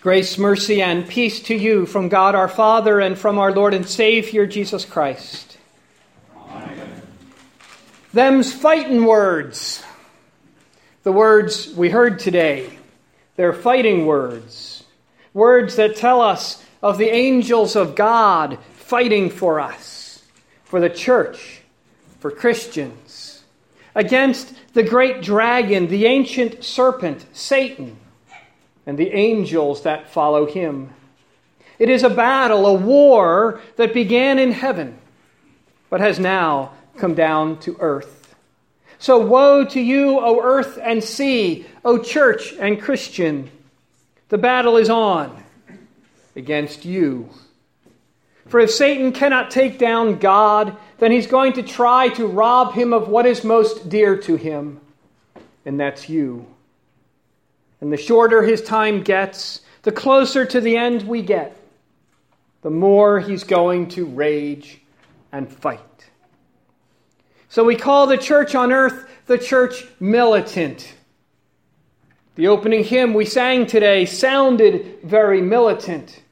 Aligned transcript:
Grace, 0.00 0.38
mercy, 0.38 0.80
and 0.80 1.06
peace 1.06 1.40
to 1.40 1.54
you 1.54 1.84
from 1.84 2.08
God 2.08 2.34
our 2.34 2.48
Father 2.48 3.00
and 3.00 3.18
from 3.18 3.38
our 3.38 3.52
Lord 3.52 3.74
and 3.74 3.86
Savior 3.86 4.46
Jesus 4.46 4.86
Christ. 4.86 5.58
Amen. 6.34 7.02
Them's 8.14 8.50
fighting 8.50 9.04
words. 9.04 9.84
The 11.02 11.12
words 11.12 11.74
we 11.74 11.90
heard 11.90 12.18
today, 12.18 12.78
they're 13.36 13.52
fighting 13.52 14.06
words. 14.06 14.84
Words 15.34 15.76
that 15.76 15.96
tell 15.96 16.22
us 16.22 16.64
of 16.82 16.96
the 16.96 17.10
angels 17.10 17.76
of 17.76 17.94
God 17.94 18.58
fighting 18.72 19.28
for 19.28 19.60
us, 19.60 20.22
for 20.64 20.80
the 20.80 20.88
church, 20.88 21.60
for 22.20 22.30
Christians, 22.30 23.44
against 23.94 24.54
the 24.72 24.82
great 24.82 25.20
dragon, 25.20 25.88
the 25.88 26.06
ancient 26.06 26.64
serpent, 26.64 27.26
Satan 27.34 27.98
and 28.86 28.98
the 28.98 29.10
angels 29.12 29.82
that 29.82 30.10
follow 30.10 30.46
him. 30.46 30.90
It 31.78 31.88
is 31.88 32.02
a 32.02 32.10
battle, 32.10 32.66
a 32.66 32.74
war 32.74 33.60
that 33.76 33.94
began 33.94 34.38
in 34.38 34.52
heaven, 34.52 34.98
but 35.88 36.00
has 36.00 36.18
now 36.18 36.72
come 36.96 37.14
down 37.14 37.58
to 37.60 37.76
earth. 37.80 38.34
So 38.98 39.18
woe 39.18 39.64
to 39.64 39.80
you, 39.80 40.20
O 40.20 40.42
earth 40.42 40.78
and 40.82 41.02
sea, 41.02 41.66
O 41.84 41.98
church 41.98 42.52
and 42.52 42.80
Christian. 42.80 43.50
The 44.28 44.38
battle 44.38 44.76
is 44.76 44.90
on 44.90 45.42
against 46.36 46.84
you. 46.84 47.30
For 48.46 48.60
if 48.60 48.70
Satan 48.70 49.12
cannot 49.12 49.50
take 49.50 49.78
down 49.78 50.18
God, 50.18 50.76
then 50.98 51.12
he's 51.12 51.26
going 51.26 51.54
to 51.54 51.62
try 51.62 52.08
to 52.10 52.26
rob 52.26 52.74
him 52.74 52.92
of 52.92 53.08
what 53.08 53.24
is 53.24 53.42
most 53.42 53.88
dear 53.88 54.16
to 54.18 54.36
him, 54.36 54.80
and 55.64 55.80
that's 55.80 56.08
you. 56.08 56.46
And 57.80 57.92
the 57.92 57.96
shorter 57.96 58.42
his 58.42 58.62
time 58.62 59.02
gets, 59.02 59.60
the 59.82 59.92
closer 59.92 60.44
to 60.44 60.60
the 60.60 60.76
end 60.76 61.02
we 61.02 61.22
get, 61.22 61.56
the 62.62 62.70
more 62.70 63.20
he's 63.20 63.44
going 63.44 63.88
to 63.88 64.04
rage 64.04 64.80
and 65.32 65.50
fight. 65.50 65.80
So 67.48 67.64
we 67.64 67.76
call 67.76 68.06
the 68.06 68.18
church 68.18 68.54
on 68.54 68.72
earth 68.72 69.08
the 69.26 69.38
church 69.38 69.86
militant. 70.00 70.92
The 72.34 72.48
opening 72.48 72.82
hymn 72.82 73.14
we 73.14 73.24
sang 73.24 73.66
today 73.66 74.04
sounded 74.04 74.98
very 75.04 75.40
militant. 75.40 76.22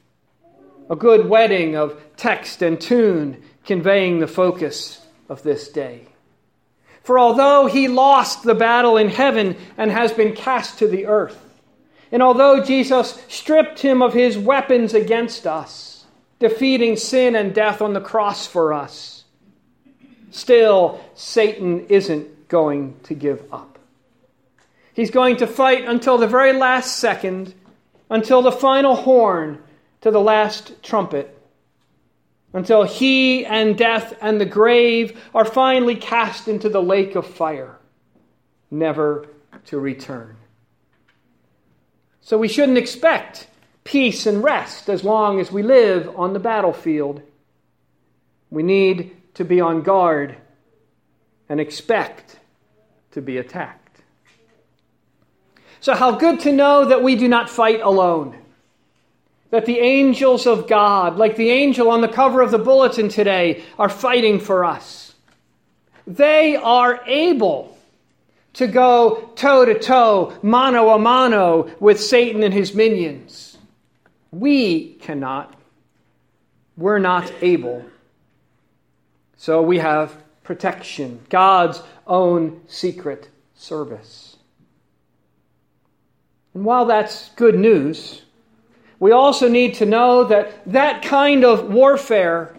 A 0.90 0.96
good 0.96 1.28
wedding 1.28 1.76
of 1.76 2.00
text 2.16 2.60
and 2.60 2.80
tune 2.80 3.42
conveying 3.64 4.18
the 4.18 4.26
focus 4.26 5.06
of 5.28 5.44
this 5.44 5.68
day. 5.68 6.07
For 7.08 7.18
although 7.18 7.64
he 7.64 7.88
lost 7.88 8.42
the 8.42 8.54
battle 8.54 8.98
in 8.98 9.08
heaven 9.08 9.56
and 9.78 9.90
has 9.90 10.12
been 10.12 10.36
cast 10.36 10.80
to 10.80 10.86
the 10.86 11.06
earth, 11.06 11.42
and 12.12 12.22
although 12.22 12.62
Jesus 12.62 13.18
stripped 13.28 13.78
him 13.78 14.02
of 14.02 14.12
his 14.12 14.36
weapons 14.36 14.92
against 14.92 15.46
us, 15.46 16.04
defeating 16.38 16.96
sin 16.96 17.34
and 17.34 17.54
death 17.54 17.80
on 17.80 17.94
the 17.94 18.00
cross 18.02 18.46
for 18.46 18.74
us, 18.74 19.24
still 20.32 21.02
Satan 21.14 21.86
isn't 21.86 22.46
going 22.50 22.94
to 23.04 23.14
give 23.14 23.42
up. 23.50 23.78
He's 24.92 25.10
going 25.10 25.38
to 25.38 25.46
fight 25.46 25.86
until 25.86 26.18
the 26.18 26.26
very 26.26 26.52
last 26.52 26.98
second, 26.98 27.54
until 28.10 28.42
the 28.42 28.52
final 28.52 28.94
horn, 28.94 29.62
to 30.02 30.10
the 30.10 30.20
last 30.20 30.82
trumpet 30.82 31.37
until 32.52 32.84
he 32.84 33.44
and 33.44 33.76
death 33.76 34.16
and 34.20 34.40
the 34.40 34.46
grave 34.46 35.20
are 35.34 35.44
finally 35.44 35.96
cast 35.96 36.48
into 36.48 36.68
the 36.68 36.82
lake 36.82 37.14
of 37.14 37.26
fire, 37.26 37.78
never 38.70 39.28
to 39.66 39.78
return. 39.78 40.36
So 42.20 42.38
we 42.38 42.48
shouldn't 42.48 42.78
expect 42.78 43.48
peace 43.84 44.26
and 44.26 44.42
rest 44.42 44.88
as 44.88 45.04
long 45.04 45.40
as 45.40 45.50
we 45.50 45.62
live 45.62 46.14
on 46.16 46.32
the 46.32 46.38
battlefield. 46.38 47.22
We 48.50 48.62
need 48.62 49.16
to 49.34 49.44
be 49.44 49.60
on 49.60 49.82
guard 49.82 50.36
and 51.48 51.60
expect 51.60 52.38
to 53.12 53.22
be 53.22 53.38
attacked. 53.38 54.02
So, 55.80 55.94
how 55.94 56.12
good 56.12 56.40
to 56.40 56.52
know 56.52 56.86
that 56.86 57.02
we 57.02 57.14
do 57.14 57.28
not 57.28 57.48
fight 57.48 57.80
alone 57.80 58.36
that 59.50 59.66
the 59.66 59.78
angels 59.78 60.46
of 60.46 60.68
God, 60.68 61.16
like 61.16 61.36
the 61.36 61.50
angel 61.50 61.90
on 61.90 62.00
the 62.00 62.08
cover 62.08 62.42
of 62.42 62.50
the 62.50 62.58
bulletin 62.58 63.08
today, 63.08 63.64
are 63.78 63.88
fighting 63.88 64.40
for 64.40 64.64
us. 64.64 65.14
They 66.06 66.56
are 66.56 67.00
able 67.06 67.78
to 68.54 68.66
go 68.66 69.30
toe 69.36 69.64
to 69.64 69.78
toe, 69.78 70.36
mano 70.42 70.90
a 70.90 70.98
mano, 70.98 71.70
with 71.80 72.00
Satan 72.00 72.42
and 72.42 72.52
his 72.52 72.74
minions. 72.74 73.56
We 74.30 74.94
cannot. 74.94 75.54
We're 76.76 76.98
not 76.98 77.32
able. 77.40 77.84
So 79.36 79.62
we 79.62 79.78
have 79.78 80.16
protection, 80.42 81.20
God's 81.28 81.82
own 82.06 82.62
secret 82.66 83.28
service. 83.54 84.36
And 86.54 86.64
while 86.64 86.86
that's 86.86 87.30
good 87.36 87.58
news, 87.58 88.22
we 89.00 89.12
also 89.12 89.48
need 89.48 89.74
to 89.74 89.86
know 89.86 90.24
that 90.24 90.72
that 90.72 91.02
kind 91.02 91.44
of 91.44 91.70
warfare, 91.70 92.56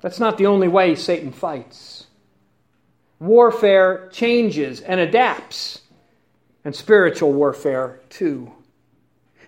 that's 0.00 0.18
not 0.18 0.38
the 0.38 0.46
only 0.46 0.68
way 0.68 0.94
Satan 0.94 1.32
fights. 1.32 2.06
Warfare 3.18 4.08
changes 4.12 4.80
and 4.80 5.00
adapts, 5.00 5.82
and 6.64 6.74
spiritual 6.74 7.32
warfare 7.32 8.00
too. 8.10 8.52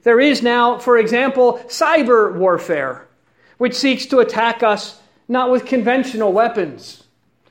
There 0.05 0.21
is 0.21 0.43
now, 0.43 0.79
for 0.79 0.97
example, 0.97 1.61
cyber 1.67 2.35
warfare, 2.35 3.09
which 3.59 3.75
seeks 3.75 4.07
to 4.07 4.21
attack 4.21 4.63
us 4.63 5.01
not 5.27 5.51
with 5.51 5.67
conventional 5.67 6.33
weapons, 6.33 7.05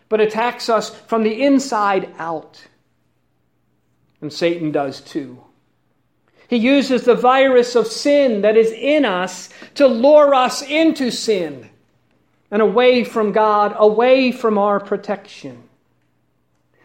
but 0.10 0.22
attacks 0.22 0.70
us 0.70 0.90
from 0.90 1.24
the 1.24 1.44
inside 1.44 2.10
out. 2.18 2.66
And 4.22 4.32
Satan 4.32 4.72
does 4.72 5.02
too. 5.02 5.44
He 6.48 6.58
uses 6.58 7.04
the 7.04 7.16
virus 7.16 7.76
of 7.76 7.88
sin 7.88 8.42
that 8.42 8.56
is 8.56 8.72
in 8.72 9.04
us 9.04 9.50
to 9.76 9.88
lure 9.88 10.34
us 10.34 10.62
into 10.62 11.12
sin 11.12 11.70
and 12.50 12.62
away 12.62 13.04
from 13.04 13.34
God, 13.34 13.76
away 13.78 14.32
from 14.32 14.58
our 14.58 14.80
protection. 14.80 15.64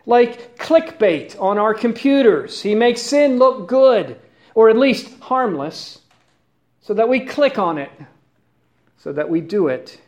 Like 0.04 0.58
clickbait 0.58 1.40
on 1.40 1.58
our 1.58 1.74
computers, 1.74 2.60
he 2.62 2.74
makes 2.74 3.02
sin 3.02 3.38
look 3.38 3.68
good, 3.68 4.18
or 4.54 4.68
at 4.68 4.76
least 4.76 5.20
harmless, 5.20 6.00
so 6.80 6.94
that 6.94 7.08
we 7.08 7.20
click 7.20 7.58
on 7.58 7.78
it, 7.78 7.92
so 8.98 9.12
that 9.12 9.30
we 9.30 9.40
do 9.40 9.68
it. 9.68 10.00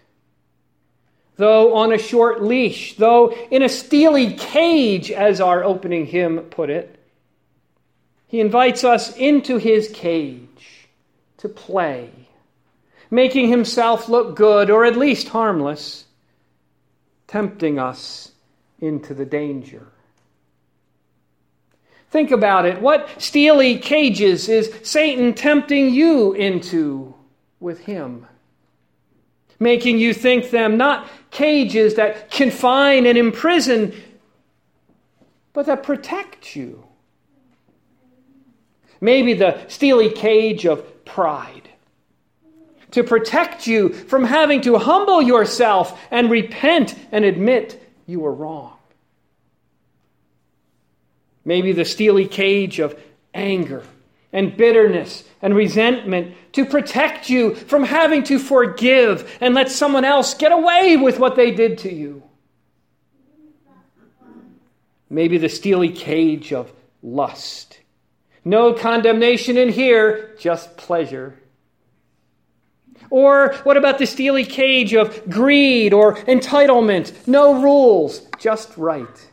Though 1.36 1.74
on 1.76 1.92
a 1.92 1.98
short 1.98 2.42
leash, 2.42 2.96
though 2.96 3.30
in 3.52 3.62
a 3.62 3.68
steely 3.68 4.34
cage, 4.34 5.12
as 5.12 5.40
our 5.40 5.62
opening 5.62 6.06
hymn 6.06 6.40
put 6.40 6.70
it, 6.70 6.93
he 8.34 8.40
invites 8.40 8.82
us 8.82 9.16
into 9.16 9.58
his 9.58 9.88
cage 9.94 10.88
to 11.36 11.48
play, 11.48 12.10
making 13.08 13.48
himself 13.48 14.08
look 14.08 14.34
good 14.34 14.70
or 14.70 14.84
at 14.84 14.96
least 14.96 15.28
harmless, 15.28 16.06
tempting 17.28 17.78
us 17.78 18.32
into 18.80 19.14
the 19.14 19.24
danger. 19.24 19.86
Think 22.10 22.32
about 22.32 22.66
it. 22.66 22.80
What 22.80 23.08
steely 23.22 23.78
cages 23.78 24.48
is 24.48 24.74
Satan 24.82 25.34
tempting 25.34 25.94
you 25.94 26.32
into 26.32 27.14
with 27.60 27.78
him? 27.78 28.26
Making 29.60 29.98
you 29.98 30.12
think 30.12 30.50
them 30.50 30.76
not 30.76 31.08
cages 31.30 31.94
that 31.94 32.32
confine 32.32 33.06
and 33.06 33.16
imprison, 33.16 33.94
but 35.52 35.66
that 35.66 35.84
protect 35.84 36.56
you 36.56 36.83
maybe 39.04 39.34
the 39.34 39.68
steely 39.68 40.08
cage 40.10 40.64
of 40.64 41.04
pride, 41.04 41.68
to 42.90 43.04
protect 43.04 43.66
you 43.66 43.90
from 43.90 44.24
having 44.24 44.62
to 44.62 44.78
humble 44.78 45.20
yourself 45.20 46.00
and 46.10 46.30
repent 46.30 46.94
and 47.12 47.24
admit 47.24 47.80
you 48.06 48.20
were 48.20 48.32
wrong. 48.32 48.72
Maybe 51.44 51.72
the 51.72 51.84
steely 51.84 52.26
cage 52.26 52.78
of 52.78 52.98
anger 53.34 53.82
and 54.32 54.56
bitterness 54.56 55.22
and 55.42 55.54
resentment 55.54 56.34
to 56.52 56.64
protect 56.64 57.28
you 57.28 57.54
from 57.54 57.84
having 57.84 58.22
to 58.24 58.38
forgive 58.38 59.36
and 59.42 59.54
let 59.54 59.70
someone 59.70 60.06
else 60.06 60.32
get 60.32 60.50
away 60.50 60.96
with 60.96 61.18
what 61.18 61.36
they 61.36 61.50
did 61.50 61.78
to 61.78 61.92
you. 61.92 62.22
Maybe 65.10 65.36
the 65.36 65.50
steely 65.50 65.90
cage 65.90 66.54
of 66.54 66.72
lust 67.02 67.78
no 68.44 68.74
condemnation 68.74 69.56
in 69.56 69.70
here, 69.70 70.34
just 70.38 70.76
pleasure. 70.76 71.38
Or 73.10 73.54
what 73.64 73.76
about 73.76 73.98
the 73.98 74.06
steely 74.06 74.44
cage 74.44 74.94
of 74.94 75.28
greed 75.30 75.92
or 75.92 76.16
entitlement? 76.16 77.26
No 77.26 77.62
rules, 77.62 78.26
just 78.38 78.76
right. 78.76 79.28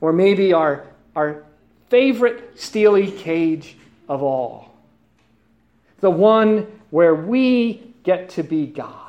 Or 0.00 0.12
maybe 0.12 0.52
our, 0.52 0.86
our 1.14 1.44
favorite 1.88 2.60
steely 2.60 3.10
cage 3.10 3.76
of 4.08 4.22
all. 4.22 4.74
The 6.00 6.10
one 6.10 6.66
where 6.90 7.14
we 7.14 7.94
get 8.02 8.30
to 8.30 8.42
be 8.42 8.66
God 8.66 9.05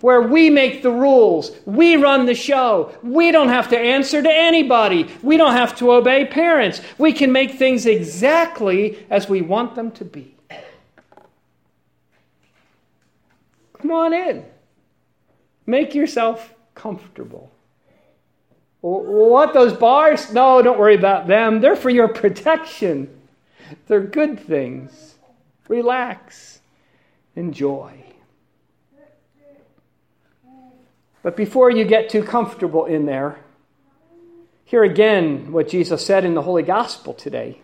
where 0.00 0.22
we 0.22 0.50
make 0.50 0.82
the 0.82 0.90
rules, 0.90 1.52
we 1.64 1.96
run 1.96 2.26
the 2.26 2.34
show. 2.34 2.92
We 3.02 3.32
don't 3.32 3.48
have 3.48 3.68
to 3.70 3.78
answer 3.78 4.22
to 4.22 4.32
anybody, 4.32 5.08
we 5.22 5.36
don't 5.36 5.52
have 5.52 5.76
to 5.78 5.92
obey 5.92 6.24
parents. 6.26 6.80
We 6.98 7.12
can 7.12 7.32
make 7.32 7.52
things 7.52 7.86
exactly 7.86 9.06
as 9.10 9.28
we 9.28 9.42
want 9.42 9.74
them 9.74 9.90
to 9.92 10.04
be. 10.04 10.34
Come 13.78 13.90
on 13.90 14.12
in. 14.12 14.44
Make 15.66 15.94
yourself 15.94 16.54
comfortable. 16.74 17.50
What, 18.80 19.52
those 19.52 19.72
bars? 19.72 20.32
No, 20.32 20.62
don't 20.62 20.78
worry 20.78 20.94
about 20.94 21.26
them. 21.26 21.60
They're 21.60 21.76
for 21.76 21.90
your 21.90 22.08
protection. 22.08 23.10
They're 23.86 24.00
good 24.00 24.38
things. 24.38 25.16
Relax. 25.68 26.60
Enjoy. 27.34 27.92
But 31.26 31.36
before 31.36 31.72
you 31.72 31.84
get 31.84 32.08
too 32.08 32.22
comfortable 32.22 32.84
in 32.84 33.04
there, 33.04 33.40
hear 34.64 34.84
again 34.84 35.50
what 35.50 35.66
Jesus 35.66 36.06
said 36.06 36.24
in 36.24 36.34
the 36.34 36.42
Holy 36.42 36.62
Gospel 36.62 37.14
today. 37.14 37.60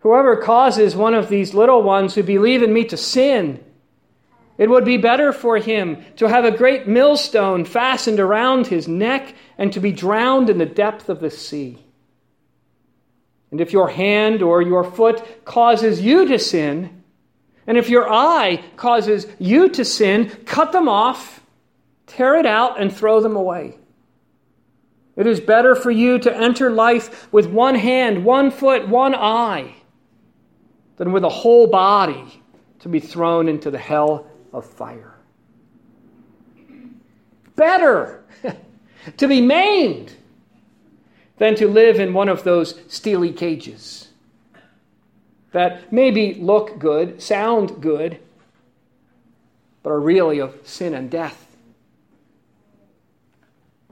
Whoever 0.00 0.38
causes 0.38 0.96
one 0.96 1.14
of 1.14 1.28
these 1.28 1.54
little 1.54 1.80
ones 1.80 2.16
who 2.16 2.24
believe 2.24 2.64
in 2.64 2.72
me 2.72 2.86
to 2.86 2.96
sin, 2.96 3.62
it 4.58 4.70
would 4.70 4.84
be 4.84 4.96
better 4.96 5.32
for 5.32 5.56
him 5.58 6.04
to 6.16 6.28
have 6.28 6.44
a 6.44 6.50
great 6.50 6.88
millstone 6.88 7.64
fastened 7.64 8.18
around 8.18 8.66
his 8.66 8.88
neck 8.88 9.32
and 9.56 9.72
to 9.72 9.78
be 9.78 9.92
drowned 9.92 10.50
in 10.50 10.58
the 10.58 10.66
depth 10.66 11.08
of 11.08 11.20
the 11.20 11.30
sea. 11.30 11.78
And 13.52 13.60
if 13.60 13.72
your 13.72 13.88
hand 13.88 14.42
or 14.42 14.62
your 14.62 14.82
foot 14.82 15.44
causes 15.44 16.00
you 16.00 16.26
to 16.26 16.40
sin, 16.40 17.04
and 17.68 17.78
if 17.78 17.88
your 17.88 18.12
eye 18.12 18.64
causes 18.74 19.28
you 19.38 19.68
to 19.68 19.84
sin, 19.84 20.28
cut 20.44 20.72
them 20.72 20.88
off 20.88 21.38
Tear 22.06 22.36
it 22.36 22.46
out 22.46 22.80
and 22.80 22.94
throw 22.94 23.20
them 23.20 23.36
away. 23.36 23.76
It 25.16 25.26
is 25.26 25.40
better 25.40 25.74
for 25.74 25.90
you 25.90 26.18
to 26.20 26.34
enter 26.34 26.70
life 26.70 27.30
with 27.32 27.46
one 27.46 27.74
hand, 27.74 28.24
one 28.24 28.50
foot, 28.50 28.88
one 28.88 29.14
eye, 29.14 29.74
than 30.96 31.12
with 31.12 31.24
a 31.24 31.28
whole 31.28 31.66
body 31.66 32.42
to 32.80 32.88
be 32.88 32.98
thrown 32.98 33.48
into 33.48 33.70
the 33.70 33.78
hell 33.78 34.26
of 34.52 34.64
fire. 34.64 35.14
Better 37.56 38.24
to 39.16 39.28
be 39.28 39.40
maimed 39.40 40.14
than 41.36 41.54
to 41.56 41.68
live 41.68 42.00
in 42.00 42.14
one 42.14 42.28
of 42.28 42.44
those 42.44 42.80
steely 42.88 43.32
cages 43.32 44.08
that 45.52 45.92
maybe 45.92 46.34
look 46.34 46.78
good, 46.78 47.20
sound 47.20 47.82
good, 47.82 48.18
but 49.82 49.90
are 49.90 50.00
really 50.00 50.38
of 50.38 50.58
sin 50.62 50.94
and 50.94 51.10
death 51.10 51.51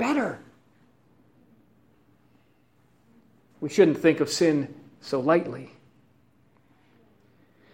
better. 0.00 0.38
We 3.61 3.69
shouldn't 3.69 3.99
think 3.99 4.20
of 4.20 4.31
sin 4.31 4.75
so 5.02 5.20
lightly. 5.20 5.70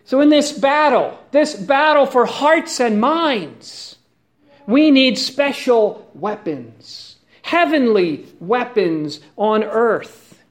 So, 0.04 0.20
in 0.20 0.28
this 0.28 0.52
battle, 0.52 1.18
this 1.30 1.54
battle 1.54 2.04
for 2.04 2.26
hearts 2.26 2.80
and 2.80 3.00
minds, 3.00 3.96
we 4.66 4.90
need 4.90 5.18
special 5.18 6.10
weapons, 6.14 7.16
heavenly 7.42 8.26
weapons 8.40 9.20
on 9.36 9.62
earth. 9.62 10.42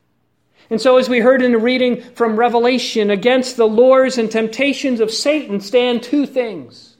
And 0.69 0.79
so, 0.79 0.97
as 0.97 1.09
we 1.09 1.19
heard 1.19 1.41
in 1.41 1.51
the 1.51 1.57
reading 1.57 2.01
from 2.01 2.37
Revelation, 2.37 3.09
against 3.09 3.57
the 3.57 3.65
lures 3.65 4.17
and 4.17 4.31
temptations 4.31 5.01
of 5.01 5.11
Satan 5.11 5.59
stand 5.59 6.03
two 6.03 6.25
things 6.25 6.95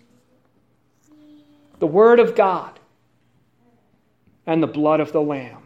the 1.80 1.88
Word 1.88 2.20
of 2.20 2.36
God 2.36 2.75
and 4.46 4.62
the 4.62 4.68
blood 4.68 5.00
of 5.00 5.12
the 5.12 5.22
Lamb. 5.22 5.64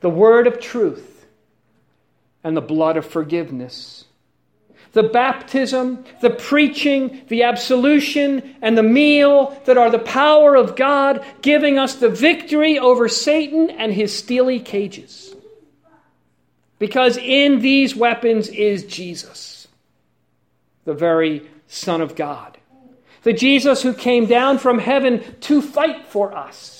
The 0.00 0.10
word 0.10 0.46
of 0.46 0.60
truth 0.60 1.26
and 2.42 2.56
the 2.56 2.62
blood 2.62 2.96
of 2.96 3.06
forgiveness. 3.06 4.04
The 4.92 5.02
baptism, 5.04 6.04
the 6.20 6.30
preaching, 6.30 7.22
the 7.28 7.44
absolution, 7.44 8.56
and 8.60 8.76
the 8.76 8.82
meal 8.82 9.60
that 9.66 9.78
are 9.78 9.90
the 9.90 10.00
power 10.00 10.56
of 10.56 10.74
God 10.74 11.24
giving 11.42 11.78
us 11.78 11.94
the 11.94 12.08
victory 12.08 12.78
over 12.78 13.08
Satan 13.08 13.70
and 13.70 13.92
his 13.92 14.16
steely 14.16 14.58
cages. 14.58 15.34
Because 16.78 17.18
in 17.18 17.60
these 17.60 17.94
weapons 17.94 18.48
is 18.48 18.84
Jesus, 18.84 19.68
the 20.86 20.94
very 20.94 21.48
Son 21.68 22.00
of 22.00 22.16
God. 22.16 22.58
The 23.22 23.34
Jesus 23.34 23.82
who 23.82 23.92
came 23.92 24.26
down 24.26 24.58
from 24.58 24.78
heaven 24.78 25.22
to 25.42 25.60
fight 25.60 26.06
for 26.06 26.34
us 26.34 26.79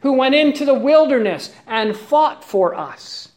who 0.00 0.12
went 0.12 0.34
into 0.34 0.64
the 0.64 0.74
wilderness 0.74 1.54
and 1.66 1.96
fought 1.96 2.44
for 2.44 2.74
us, 2.74 3.32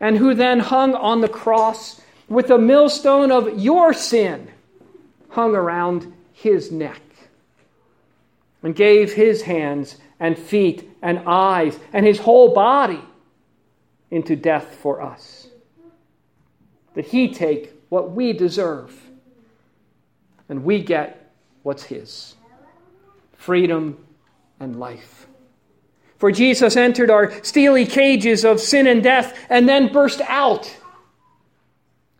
and 0.00 0.18
who 0.18 0.34
then 0.34 0.60
hung 0.60 0.94
on 0.94 1.20
the 1.20 1.28
cross 1.28 2.00
with 2.28 2.48
the 2.48 2.58
millstone 2.58 3.30
of 3.30 3.58
your 3.58 3.92
sin 3.92 4.48
hung 5.30 5.54
around 5.54 6.12
his 6.32 6.72
neck, 6.72 7.02
and 8.62 8.74
gave 8.74 9.12
his 9.12 9.42
hands 9.42 9.96
and 10.18 10.38
feet 10.38 10.88
and 11.02 11.20
eyes 11.26 11.78
and 11.92 12.04
his 12.04 12.18
whole 12.18 12.52
body 12.54 13.00
into 14.10 14.36
death 14.36 14.74
for 14.76 15.00
us. 15.00 15.46
That 16.94 17.06
he 17.06 17.32
take 17.32 17.72
what 17.88 18.10
we 18.10 18.32
deserve, 18.32 18.98
and 20.48 20.64
we 20.64 20.82
get 20.82 21.32
what's 21.62 21.84
his 21.84 22.34
freedom 23.36 24.04
and 24.58 24.78
life. 24.78 25.26
For 26.20 26.30
Jesus 26.30 26.76
entered 26.76 27.10
our 27.10 27.32
steely 27.42 27.86
cages 27.86 28.44
of 28.44 28.60
sin 28.60 28.86
and 28.86 29.02
death 29.02 29.36
and 29.48 29.66
then 29.66 29.90
burst 29.90 30.20
out 30.20 30.76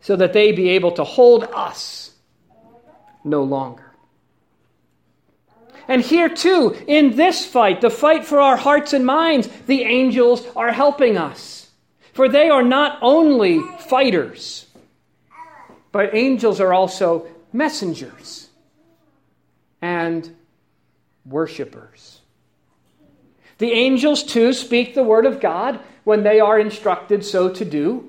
so 0.00 0.16
that 0.16 0.32
they 0.32 0.52
be 0.52 0.70
able 0.70 0.92
to 0.92 1.04
hold 1.04 1.44
us 1.44 2.10
no 3.22 3.42
longer. 3.42 3.92
And 5.86 6.00
here, 6.00 6.30
too, 6.30 6.74
in 6.86 7.16
this 7.16 7.44
fight, 7.44 7.82
the 7.82 7.90
fight 7.90 8.24
for 8.24 8.40
our 8.40 8.56
hearts 8.56 8.94
and 8.94 9.04
minds, 9.04 9.48
the 9.66 9.82
angels 9.82 10.46
are 10.56 10.72
helping 10.72 11.18
us. 11.18 11.68
For 12.14 12.26
they 12.26 12.48
are 12.48 12.62
not 12.62 12.98
only 13.02 13.60
fighters, 13.80 14.66
but 15.92 16.14
angels 16.14 16.58
are 16.58 16.72
also 16.72 17.26
messengers 17.52 18.48
and 19.82 20.34
worshippers. 21.26 22.09
The 23.60 23.72
angels, 23.72 24.22
too, 24.22 24.54
speak 24.54 24.94
the 24.94 25.02
word 25.02 25.26
of 25.26 25.38
God 25.38 25.80
when 26.04 26.22
they 26.22 26.40
are 26.40 26.58
instructed 26.58 27.22
so 27.22 27.50
to 27.50 27.64
do, 27.64 28.08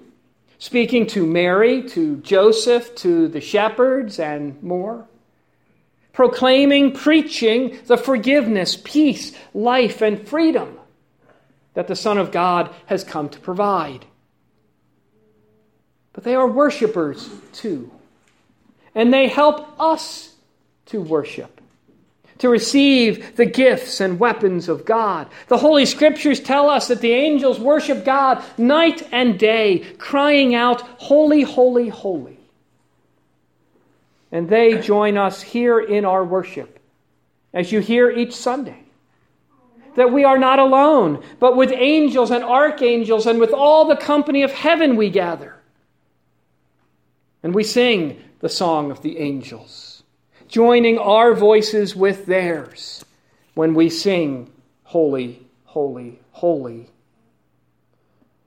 speaking 0.59 1.05
to 1.07 1.25
Mary, 1.25 1.83
to 1.89 2.17
Joseph, 2.21 2.95
to 2.95 3.27
the 3.27 3.41
shepherds, 3.41 4.17
and 4.17 4.63
more. 4.63 5.05
Proclaiming, 6.13 6.93
preaching 6.93 7.77
the 7.85 7.97
forgiveness, 7.97 8.77
peace, 8.81 9.33
life, 9.53 10.01
and 10.01 10.25
freedom 10.25 10.79
that 11.73 11.89
the 11.89 11.97
Son 11.97 12.17
of 12.17 12.31
God 12.31 12.73
has 12.85 13.03
come 13.03 13.27
to 13.27 13.39
provide. 13.39 14.05
But 16.13 16.23
they 16.23 16.35
are 16.35 16.47
worshipers 16.47 17.29
too. 17.51 17.91
And 18.95 19.13
they 19.13 19.27
help 19.27 19.79
us 19.81 20.33
to 20.87 21.01
worship 21.01 21.60
to 22.41 22.49
receive 22.49 23.35
the 23.35 23.45
gifts 23.45 24.01
and 24.01 24.19
weapons 24.19 24.67
of 24.67 24.83
God. 24.83 25.27
The 25.47 25.59
Holy 25.59 25.85
Scriptures 25.85 26.39
tell 26.39 26.71
us 26.71 26.87
that 26.87 26.99
the 26.99 27.11
angels 27.11 27.59
worship 27.59 28.03
God 28.03 28.43
night 28.57 29.07
and 29.11 29.37
day, 29.37 29.85
crying 29.99 30.55
out, 30.55 30.81
Holy, 30.97 31.43
holy, 31.43 31.89
holy. 31.89 32.39
And 34.31 34.49
they 34.49 34.79
join 34.79 35.19
us 35.19 35.43
here 35.43 35.79
in 35.79 36.03
our 36.03 36.25
worship, 36.25 36.79
as 37.53 37.71
you 37.71 37.79
hear 37.79 38.09
each 38.09 38.33
Sunday. 38.33 38.85
That 39.95 40.11
we 40.11 40.23
are 40.23 40.39
not 40.39 40.57
alone, 40.57 41.23
but 41.39 41.55
with 41.55 41.71
angels 41.71 42.31
and 42.31 42.43
archangels 42.43 43.27
and 43.27 43.39
with 43.39 43.53
all 43.53 43.85
the 43.85 43.97
company 43.97 44.41
of 44.41 44.51
heaven 44.51 44.95
we 44.95 45.11
gather. 45.11 45.61
And 47.43 47.53
we 47.53 47.63
sing 47.63 48.19
the 48.39 48.49
song 48.49 48.89
of 48.89 49.03
the 49.03 49.19
angels 49.19 49.90
joining 50.51 50.99
our 50.99 51.33
voices 51.33 51.95
with 51.95 52.27
theirs 52.27 53.03
when 53.55 53.73
we 53.73 53.89
sing, 53.89 54.51
Holy, 54.83 55.41
Holy, 55.63 56.19
Holy. 56.31 56.89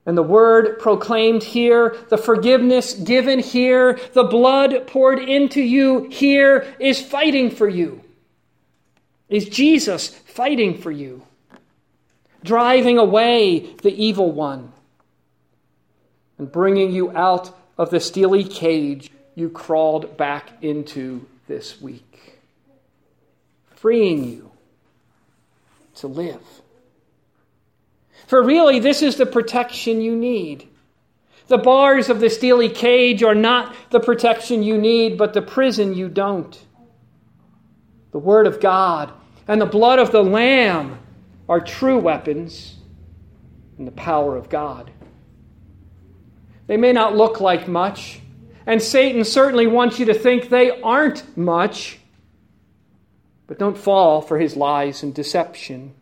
And 0.07 0.17
the 0.17 0.23
word 0.23 0.79
proclaimed 0.79 1.43
here, 1.43 1.97
the 2.11 2.19
forgiveness 2.19 2.93
given 2.93 3.39
here, 3.39 3.99
the 4.13 4.25
blood 4.25 4.87
poured 4.87 5.19
into 5.19 5.63
you 5.63 6.09
here 6.11 6.75
is 6.79 7.01
fighting 7.01 7.51
for 7.51 7.69
you. 7.69 8.03
Is 9.31 9.49
Jesus 9.49 10.09
fighting 10.09 10.77
for 10.77 10.91
you? 10.93 11.23
Driving 12.45 12.99
away 12.99 13.75
the 13.83 13.95
evil 14.05 14.31
one. 14.31 14.73
and 16.37 16.51
bringing 16.51 16.93
you 16.93 17.17
out 17.17 17.57
of 17.79 17.91
the 17.91 18.01
steely 18.01 18.45
cage 18.45 19.11
you 19.35 19.49
crawled 19.49 20.17
back 20.17 20.53
into 20.63 21.25
this 21.47 21.81
week, 21.81 22.39
freeing 23.75 24.25
you 24.25 24.51
to 25.97 26.07
live. 26.07 26.43
For 28.27 28.43
really, 28.43 28.81
this 28.81 29.03
is 29.03 29.17
the 29.17 29.27
protection 29.27 30.01
you 30.01 30.17
need. 30.17 30.69
The 31.49 31.59
bars 31.59 32.09
of 32.09 32.21
the 32.21 32.31
steely 32.31 32.71
cage 32.71 33.23
are 33.23 33.35
not 33.35 33.75
the 33.91 34.01
protection 34.01 34.63
you 34.63 34.79
need, 34.79 35.19
but 35.19 35.35
the 35.35 35.43
prison 35.43 35.95
you 35.95 36.09
don't. 36.09 36.59
The 38.13 38.19
Word 38.19 38.47
of 38.47 38.61
God 38.61 39.13
and 39.47 39.61
the 39.61 39.67
blood 39.67 39.99
of 39.99 40.11
the 40.11 40.23
Lamb 40.23 40.99
are 41.49 41.61
true 41.61 41.99
weapons 41.99 42.77
and 43.77 43.87
the 43.87 43.93
power 43.93 44.37
of 44.37 44.49
God. 44.49 44.91
They 46.67 46.79
may 46.79 46.93
not 46.93 47.15
look 47.15 47.41
like 47.41 47.69
much, 47.69 48.21
and 48.67 48.83
Satan 48.83 49.25
certainly 49.25 49.67
wants 49.67 49.99
you 49.99 50.07
to 50.07 50.15
think 50.15 50.49
they 50.49 50.81
aren't 50.81 51.37
much, 51.37 51.99
but 53.47 53.59
don't 53.59 53.77
fall 53.77 54.23
for 54.23 54.39
his 54.39 54.57
lies 54.57 55.03
and 55.03 55.15
deception. 55.15 55.95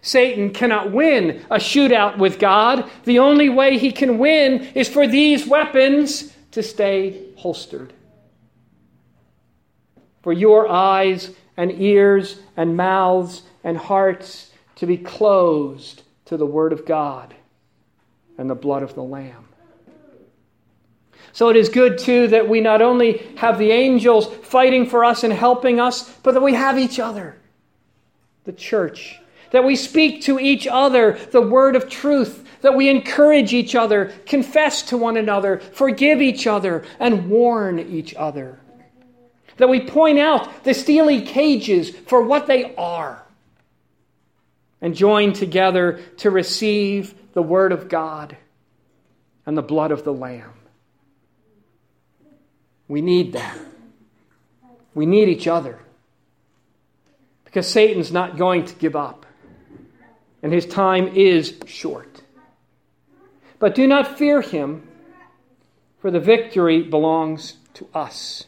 Satan 0.00 0.50
cannot 0.50 0.92
win 0.92 1.44
a 1.50 1.56
shootout 1.56 2.18
with 2.18 2.38
God. 2.38 2.90
The 3.04 3.18
only 3.18 3.48
way 3.48 3.78
he 3.78 3.92
can 3.92 4.18
win 4.18 4.68
is 4.74 4.88
for 4.88 5.06
these 5.06 5.46
weapons 5.46 6.34
to 6.52 6.62
stay 6.62 7.32
holstered. 7.36 7.92
For 10.22 10.32
your 10.32 10.68
eyes 10.68 11.30
and 11.56 11.72
ears 11.80 12.38
and 12.56 12.76
mouths 12.76 13.42
and 13.64 13.76
hearts 13.76 14.50
to 14.76 14.86
be 14.86 14.96
closed 14.96 16.02
to 16.26 16.36
the 16.36 16.46
Word 16.46 16.72
of 16.72 16.86
God 16.86 17.34
and 18.38 18.48
the 18.48 18.54
blood 18.54 18.82
of 18.82 18.94
the 18.94 19.02
Lamb. 19.02 19.46
So 21.36 21.50
it 21.50 21.56
is 21.56 21.68
good, 21.68 21.98
too, 21.98 22.28
that 22.28 22.48
we 22.48 22.62
not 22.62 22.80
only 22.80 23.18
have 23.36 23.58
the 23.58 23.70
angels 23.70 24.26
fighting 24.26 24.86
for 24.86 25.04
us 25.04 25.22
and 25.22 25.30
helping 25.30 25.78
us, 25.78 26.08
but 26.22 26.32
that 26.32 26.40
we 26.40 26.54
have 26.54 26.78
each 26.78 26.98
other, 26.98 27.36
the 28.44 28.54
church, 28.54 29.20
that 29.50 29.62
we 29.62 29.76
speak 29.76 30.22
to 30.22 30.40
each 30.40 30.66
other 30.66 31.18
the 31.32 31.42
word 31.42 31.76
of 31.76 31.90
truth, 31.90 32.48
that 32.62 32.74
we 32.74 32.88
encourage 32.88 33.52
each 33.52 33.74
other, 33.74 34.14
confess 34.24 34.80
to 34.84 34.96
one 34.96 35.18
another, 35.18 35.58
forgive 35.58 36.22
each 36.22 36.46
other, 36.46 36.86
and 36.98 37.28
warn 37.28 37.80
each 37.80 38.14
other. 38.14 38.58
That 39.58 39.68
we 39.68 39.86
point 39.86 40.18
out 40.18 40.64
the 40.64 40.72
steely 40.72 41.20
cages 41.20 41.90
for 41.90 42.22
what 42.22 42.46
they 42.46 42.74
are 42.76 43.22
and 44.80 44.94
join 44.94 45.34
together 45.34 46.00
to 46.16 46.30
receive 46.30 47.14
the 47.34 47.42
Word 47.42 47.72
of 47.72 47.90
God 47.90 48.38
and 49.44 49.54
the 49.54 49.60
blood 49.60 49.90
of 49.90 50.02
the 50.02 50.14
Lamb. 50.14 50.54
We 52.88 53.00
need 53.00 53.32
that. 53.32 53.58
We 54.94 55.06
need 55.06 55.28
each 55.28 55.46
other 55.46 55.78
because 57.44 57.68
Satan's 57.68 58.12
not 58.12 58.36
going 58.36 58.66
to 58.66 58.74
give 58.74 58.94
up, 58.94 59.24
and 60.42 60.52
his 60.52 60.66
time 60.66 61.08
is 61.08 61.54
short. 61.66 62.22
But 63.58 63.74
do 63.74 63.86
not 63.86 64.18
fear 64.18 64.42
him, 64.42 64.86
for 66.00 66.10
the 66.10 66.20
victory 66.20 66.82
belongs 66.82 67.56
to 67.74 67.88
us. 67.94 68.44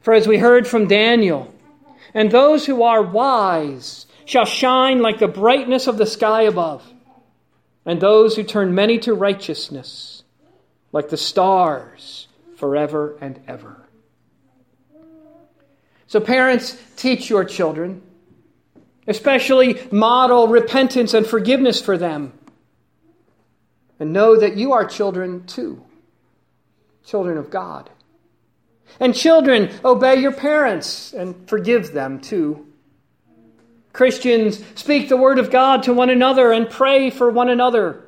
For 0.00 0.14
as 0.14 0.26
we 0.26 0.38
heard 0.38 0.66
from 0.66 0.88
Daniel, 0.88 1.54
and 2.14 2.30
those 2.30 2.66
who 2.66 2.82
are 2.82 3.02
wise 3.02 4.06
shall 4.24 4.46
shine 4.46 5.00
like 5.00 5.18
the 5.18 5.28
brightness 5.28 5.86
of 5.86 5.98
the 5.98 6.06
sky 6.06 6.42
above, 6.42 6.90
and 7.84 8.00
those 8.00 8.36
who 8.36 8.42
turn 8.42 8.74
many 8.74 8.98
to 9.00 9.14
righteousness 9.14 10.22
like 10.90 11.10
the 11.10 11.16
stars 11.16 12.28
forever 12.64 13.18
and 13.20 13.38
ever. 13.46 13.76
So, 16.06 16.18
parents, 16.18 16.74
teach 16.96 17.28
your 17.28 17.44
children, 17.44 18.00
especially 19.06 19.86
model 19.90 20.48
repentance 20.48 21.12
and 21.12 21.26
forgiveness 21.26 21.82
for 21.82 21.98
them. 21.98 22.32
And 24.00 24.14
know 24.14 24.40
that 24.40 24.56
you 24.56 24.72
are 24.72 24.86
children 24.86 25.44
too, 25.44 25.84
children 27.04 27.36
of 27.36 27.50
God. 27.50 27.90
And 28.98 29.14
children, 29.14 29.70
obey 29.84 30.14
your 30.22 30.32
parents 30.32 31.12
and 31.12 31.46
forgive 31.46 31.92
them 31.92 32.18
too. 32.18 32.66
Christians, 33.92 34.64
speak 34.74 35.10
the 35.10 35.18
word 35.18 35.38
of 35.38 35.50
God 35.50 35.82
to 35.82 35.92
one 35.92 36.08
another 36.08 36.50
and 36.50 36.70
pray 36.70 37.10
for 37.10 37.28
one 37.28 37.50
another. 37.50 38.06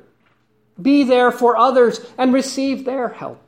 Be 0.81 1.03
there 1.03 1.31
for 1.31 1.57
others 1.57 2.03
and 2.17 2.33
receive 2.33 2.85
their 2.85 3.09
help. 3.09 3.47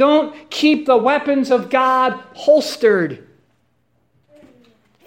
Don't 0.00 0.48
keep 0.48 0.86
the 0.86 0.96
weapons 0.96 1.50
of 1.50 1.68
God 1.68 2.12
holstered. 2.32 3.28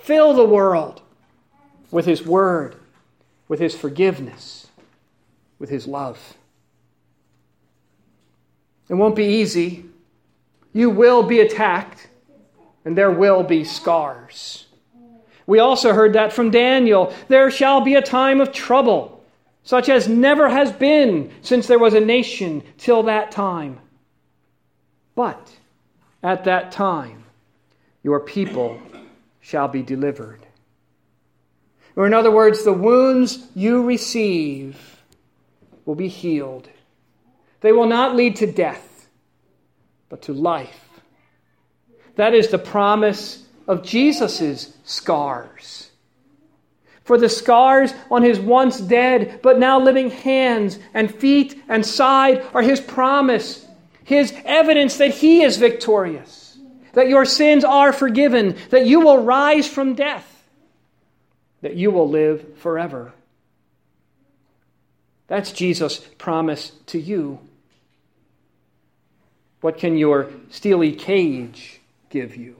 Fill 0.04 0.36
the 0.36 0.46
world 0.46 1.02
with 1.90 2.06
His 2.06 2.24
word, 2.24 2.76
with 3.48 3.60
His 3.60 3.74
forgiveness, 3.74 4.68
with 5.58 5.72
His 5.72 5.88
love. 5.88 6.36
It 8.88 8.94
won't 8.94 9.16
be 9.16 9.26
easy. 9.26 9.86
You 10.74 10.92
will 10.92 11.24
be 11.24 11.40
attacked, 11.40 12.08
and 12.86 12.96
there 12.96 13.10
will 13.10 13.42
be 13.42 13.64
scars. 13.64 14.68
We 15.48 15.58
also 15.58 15.94
heard 15.94 16.14
that 16.14 16.32
from 16.32 16.52
Daniel. 16.52 17.12
There 17.30 17.50
shall 17.50 17.82
be 17.82 17.96
a 17.96 18.02
time 18.04 18.40
of 18.40 18.52
trouble, 18.52 19.24
such 19.64 19.90
as 19.90 20.08
never 20.08 20.50
has 20.50 20.72
been 20.72 21.32
since 21.42 21.66
there 21.66 21.80
was 21.80 21.96
a 21.96 22.00
nation 22.00 22.62
till 22.78 23.02
that 23.02 23.32
time. 23.32 23.80
But 25.16 25.56
at 26.22 26.46
that 26.46 26.72
time, 26.72 27.24
your 28.02 28.20
people 28.20 28.80
shall 29.40 29.68
be 29.68 29.82
delivered. 29.82 30.46
Or, 31.96 32.08
in 32.08 32.14
other 32.14 32.32
words, 32.32 32.64
the 32.64 32.74
wounds 32.74 33.46
you 33.56 33.84
receive 33.84 35.02
will 35.86 35.96
be 35.96 36.08
healed. 36.08 36.70
They 37.62 37.72
will 37.72 37.86
not 37.86 38.16
lead 38.16 38.38
to 38.38 38.52
death, 38.52 39.08
but 40.10 40.24
to 40.24 40.34
life. 40.34 41.02
That 42.16 42.34
is 42.34 42.50
the 42.50 42.58
promise 42.58 43.46
of 43.68 43.84
Jesus' 43.84 44.74
scars. 44.84 45.90
For 47.04 47.18
the 47.18 47.30
scars 47.30 47.94
on 48.10 48.24
his 48.24 48.40
once 48.40 48.80
dead 48.80 49.42
but 49.44 49.60
now 49.60 49.80
living 49.80 50.10
hands 50.10 50.80
and 50.94 51.14
feet 51.14 51.62
and 51.68 51.86
side 51.86 52.46
are 52.54 52.62
his 52.62 52.80
promise, 52.80 53.63
his 54.04 54.34
evidence 54.46 54.98
that 54.98 55.12
he 55.12 55.44
is 55.44 55.58
victorious, 55.58 56.58
that 56.94 57.10
your 57.10 57.26
sins 57.26 57.64
are 57.64 57.94
forgiven, 57.94 58.58
that 58.70 58.86
you 58.86 59.00
will 59.00 59.24
rise 59.24 59.68
from 59.68 59.96
death, 59.96 60.48
that 61.62 61.76
you 61.76 61.92
will 61.92 62.10
live 62.10 62.58
forever. 62.58 63.14
That's 65.28 65.52
Jesus' 65.52 66.00
promise 66.18 66.72
to 66.88 67.00
you. 67.00 67.40
What 69.62 69.78
can 69.78 69.98
your 69.98 70.30
steely 70.50 70.94
cage 70.94 71.80
give 72.10 72.36
you? 72.36 72.58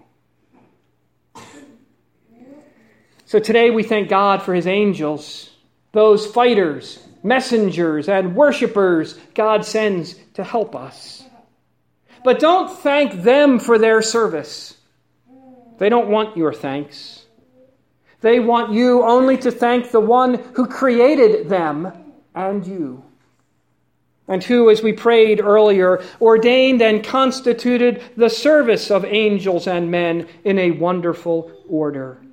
So 3.26 3.40
today 3.40 3.72
we 3.72 3.84
thank 3.84 4.10
God 4.10 4.44
for 4.44 4.54
his 4.54 4.68
angels, 4.68 5.50
those 5.92 6.26
fighters, 6.26 7.04
messengers, 7.24 8.08
and 8.08 8.36
worshipers 8.36 9.16
God 9.34 9.66
sends 9.66 10.16
to 10.36 10.44
help 10.44 10.76
us. 10.76 11.24
But 12.24 12.40
don't 12.40 12.70
thank 12.70 13.24
them 13.24 13.60
for 13.60 13.78
their 13.78 14.02
service. 14.02 14.78
They 15.78 15.90
don't 15.90 16.10
want 16.10 16.38
your 16.38 16.54
thanks. 16.54 17.26
They 18.22 18.40
want 18.40 18.72
you 18.72 19.04
only 19.04 19.38
to 19.40 19.52
thank 19.52 19.92
the 19.92 20.00
one 20.00 20.36
who 20.54 20.68
created 20.68 21.50
them 21.50 21.92
and 22.34 22.66
you, 22.66 23.04
and 24.28 24.42
who, 24.44 24.70
as 24.70 24.82
we 24.82 24.94
prayed 24.94 25.42
earlier, 25.42 26.02
ordained 26.22 26.82
and 26.82 27.04
constituted 27.04 28.02
the 28.16 28.30
service 28.30 28.90
of 28.90 29.04
angels 29.04 29.68
and 29.68 29.92
men 29.92 30.28
in 30.46 30.58
a 30.58 30.72
wonderful 30.72 31.52
order 31.68 32.24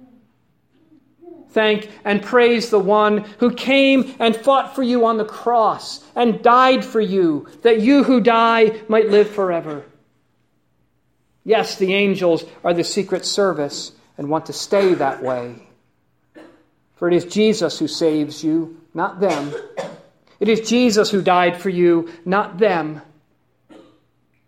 thank 1.51 1.91
and 2.05 2.23
praise 2.23 2.71
the 2.71 2.79
one 2.79 3.19
who 3.39 3.53
came 3.53 4.15
and 4.19 4.37
fought 4.37 4.75
for 4.75 4.83
you 4.83 5.05
on 5.05 5.19
the 5.19 5.25
cross 5.25 6.05
and 6.17 6.43
died 6.43 6.85
for 6.85 7.01
you, 7.01 7.49
that 7.63 7.81
you 7.81 8.05
who 8.05 8.21
die 8.21 8.81
might 8.89 9.11
live 9.11 9.31
forever. 9.31 9.85
Yes, 11.45 11.77
the 11.77 11.95
angels 11.95 12.45
are 12.65 12.75
the 12.75 12.85
secret 12.85 13.25
service 13.25 13.93
and 14.19 14.29
want 14.29 14.47
to 14.47 14.53
stay 14.53 14.95
that 14.95 15.23
way. 15.23 15.67
For 16.97 17.09
it 17.09 17.15
is 17.15 17.25
Jesus 17.25 17.79
who 17.79 17.89
saves 17.89 18.45
you, 18.45 18.81
not 18.93 19.21
them. 19.21 19.55
It 20.39 20.49
is 20.49 20.69
Jesus 20.69 21.11
who 21.11 21.23
died 21.23 21.57
for 21.57 21.71
you, 21.71 22.11
not 22.25 22.59
them. 22.59 23.03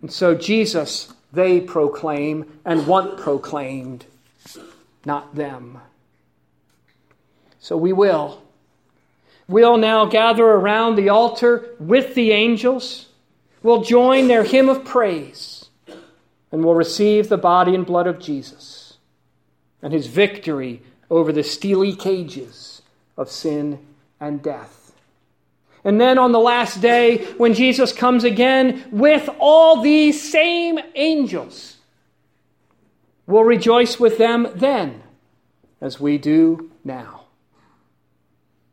And 0.00 0.12
so 0.12 0.34
Jesus 0.34 1.12
they 1.32 1.60
proclaim 1.60 2.60
and 2.64 2.86
want 2.86 3.18
proclaimed, 3.18 4.04
not 5.04 5.34
them. 5.34 5.78
So 7.62 7.76
we 7.76 7.92
will. 7.92 8.42
We'll 9.46 9.76
now 9.76 10.06
gather 10.06 10.44
around 10.44 10.96
the 10.96 11.10
altar 11.10 11.76
with 11.78 12.16
the 12.16 12.32
angels. 12.32 13.06
We'll 13.62 13.82
join 13.82 14.26
their 14.26 14.42
hymn 14.42 14.68
of 14.68 14.84
praise 14.84 15.66
and 16.50 16.64
we'll 16.64 16.74
receive 16.74 17.28
the 17.28 17.38
body 17.38 17.76
and 17.76 17.86
blood 17.86 18.08
of 18.08 18.18
Jesus 18.18 18.94
and 19.80 19.92
his 19.92 20.08
victory 20.08 20.82
over 21.08 21.30
the 21.32 21.44
steely 21.44 21.94
cages 21.94 22.82
of 23.16 23.30
sin 23.30 23.78
and 24.18 24.42
death. 24.42 24.92
And 25.84 26.00
then 26.00 26.18
on 26.18 26.32
the 26.32 26.40
last 26.40 26.80
day, 26.80 27.18
when 27.36 27.54
Jesus 27.54 27.92
comes 27.92 28.24
again 28.24 28.84
with 28.90 29.28
all 29.38 29.82
these 29.82 30.32
same 30.32 30.80
angels, 30.96 31.76
we'll 33.24 33.44
rejoice 33.44 34.00
with 34.00 34.18
them 34.18 34.48
then 34.56 35.00
as 35.80 36.00
we 36.00 36.18
do 36.18 36.68
now. 36.82 37.21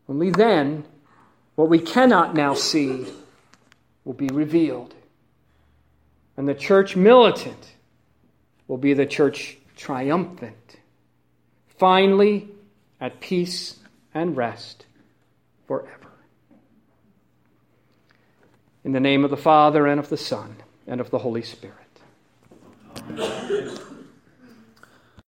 Only 0.10 0.32
then, 0.32 0.86
what 1.54 1.70
we 1.70 1.78
cannot 1.78 2.34
now 2.34 2.56
see 2.56 3.06
will 4.04 4.14
be 4.16 4.28
revealed. 4.28 4.96
And 6.36 6.48
the 6.50 6.56
church 6.56 6.96
militant 6.96 7.74
will 8.68 8.78
be 8.78 8.94
the 8.94 9.06
church 9.06 9.58
triumphant. 9.76 10.78
Finally, 11.78 12.48
at 13.00 13.20
peace 13.20 13.78
and 14.14 14.36
rest 14.36 14.86
forever. 15.68 15.94
In 18.84 18.94
the 18.94 19.00
name 19.00 19.24
of 19.24 19.30
the 19.30 19.38
Father, 19.38 19.86
and 19.86 20.00
of 20.00 20.10
the 20.10 20.18
Son, 20.18 20.56
and 20.88 21.00
of 21.00 21.12
the 21.12 21.20
Holy 21.20 21.44
Spirit. 21.44 21.76
Amen. 23.10 23.99